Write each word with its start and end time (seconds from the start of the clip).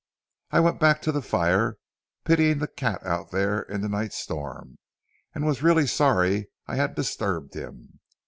"I 0.49 0.61
went 0.61 0.79
back 0.79 1.03
to 1.03 1.11
the 1.11 1.21
fire, 1.21 1.77
pitying 2.25 2.57
the 2.57 2.67
cat 2.67 3.05
out 3.05 3.29
there 3.29 3.61
in 3.61 3.81
the 3.81 3.87
night's 3.87 4.17
storm, 4.17 4.79
and 5.35 5.45
was 5.45 5.61
really 5.61 5.85
sorry 5.85 6.49
I 6.65 6.75
had 6.77 6.95
disturbed 6.95 7.53
him. 7.53 7.99